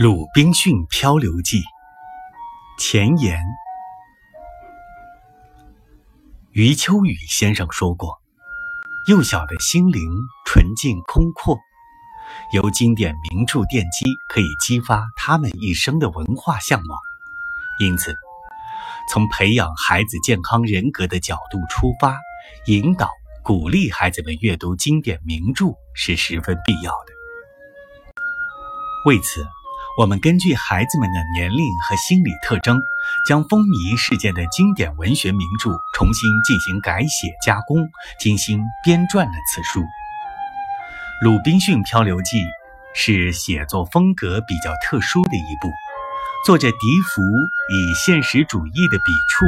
[0.02, 1.58] 《鲁滨逊漂流记》
[2.78, 3.38] 前言：
[6.52, 8.18] 余秋雨先生说过，
[9.08, 10.00] 幼小的心灵
[10.46, 11.58] 纯净空阔，
[12.54, 16.98] 由经典名著奠基，可以激发他们一生的文化向往。
[17.78, 18.16] 因此，
[19.12, 22.16] 从培养孩子健康人格的角度出发，
[22.64, 23.10] 引导、
[23.44, 27.12] 鼓励孩子们阅读经典名著是十分必要的。
[29.04, 29.46] 为此。
[29.98, 32.80] 我们根据孩子们的年龄和心理特征，
[33.26, 39.80] 将风靡世界的经典文学名著重新进行改写加工，精心编撰了此书。
[41.22, 42.38] 《鲁滨逊漂流记》
[42.94, 45.68] 是写作风格比较特殊的一部。
[46.46, 49.44] 作者笛福以现实主义的笔触，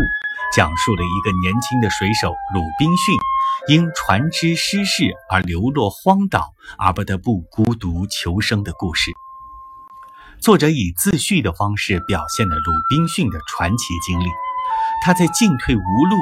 [0.54, 3.14] 讲述了一个年轻的水手鲁滨逊
[3.68, 9.12] 因船只失事而流落荒岛，而不得不孤独求生的故事。
[10.42, 14.26] 作者以自叙的方式表现了鲁滨逊的传奇经历。
[15.00, 16.16] 他在进退无路、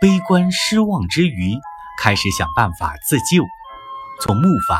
[0.00, 1.58] 悲观失望之余，
[2.00, 3.44] 开始想办法自救，
[4.20, 4.78] 做木筏、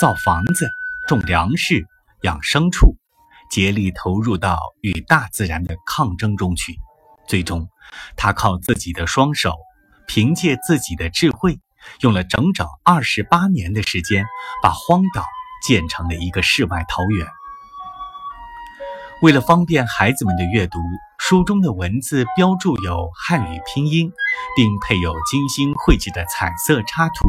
[0.00, 0.70] 造房子、
[1.08, 1.84] 种粮食、
[2.22, 2.94] 养牲畜，
[3.50, 6.78] 竭力投入到与大自然的抗争中去。
[7.26, 7.68] 最终，
[8.16, 9.56] 他靠自己的双手，
[10.06, 11.58] 凭借自己的智慧，
[12.02, 14.26] 用了整整二十八年的时间，
[14.62, 15.24] 把荒岛
[15.66, 17.26] 建成了一个世外桃源。
[19.20, 20.78] 为了方便孩子们的阅读，
[21.18, 24.12] 书中的文字标注有汉语拼音，
[24.54, 27.26] 并配有精心绘制的彩色插图，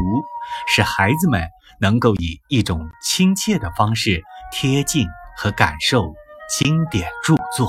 [0.68, 1.48] 使孩子们
[1.80, 5.04] 能够以一种亲切的方式贴近
[5.36, 6.14] 和感受
[6.48, 7.68] 经典著作。